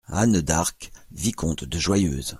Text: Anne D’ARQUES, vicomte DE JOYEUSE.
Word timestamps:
Anne 0.07 0.41
D’ARQUES, 0.41 0.89
vicomte 1.11 1.63
DE 1.63 1.77
JOYEUSE. 1.77 2.29